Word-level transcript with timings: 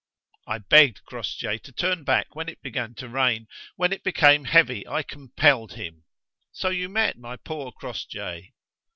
I 0.47 0.57
begged 0.57 1.03
Crossjay 1.05 1.59
to 1.59 1.71
turn 1.71 2.03
back 2.03 2.35
when 2.35 2.49
it 2.49 2.63
began 2.63 2.95
to 2.95 3.07
rain: 3.07 3.45
when 3.75 3.93
it 3.93 4.03
became 4.03 4.45
heavy 4.45 4.87
I 4.87 5.03
compelled 5.03 5.73
him. 5.73 6.05
So 6.51 6.69
you 6.69 6.89
met 6.89 7.19
my 7.19 7.35
poor 7.37 7.71
Crossjay?" 7.71 8.51